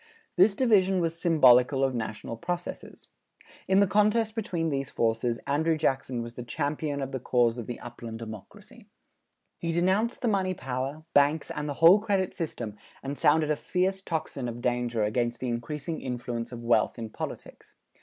This 0.35 0.55
division 0.55 0.99
was 0.99 1.21
symbolical 1.21 1.83
of 1.83 1.93
national 1.93 2.35
processes. 2.35 3.09
In 3.67 3.81
the 3.81 3.85
contest 3.85 4.33
between 4.33 4.69
these 4.71 4.89
forces, 4.89 5.39
Andrew 5.45 5.77
Jackson 5.77 6.23
was 6.23 6.33
the 6.33 6.41
champion 6.41 7.03
of 7.03 7.11
the 7.11 7.19
cause 7.19 7.59
of 7.59 7.67
the 7.67 7.79
upland 7.79 8.17
democracy. 8.17 8.87
He 9.59 9.71
denounced 9.71 10.21
the 10.23 10.27
money 10.27 10.55
power, 10.55 11.03
banks 11.13 11.51
and 11.51 11.69
the 11.69 11.75
whole 11.75 11.99
credit 11.99 12.33
system 12.33 12.77
and 13.03 13.15
sounded 13.15 13.51
a 13.51 13.55
fierce 13.55 14.01
tocsin 14.01 14.49
of 14.49 14.59
danger 14.59 15.03
against 15.03 15.39
the 15.39 15.49
increasing 15.49 16.01
influence 16.01 16.51
of 16.51 16.63
wealth 16.63 16.97
in 16.97 17.11
politics. 17.11 17.75